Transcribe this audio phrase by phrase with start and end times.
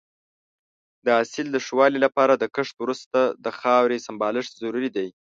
[1.05, 5.07] د حاصل د ښه والي لپاره د کښت وروسته د خاورې سمبالښت ضروري دی.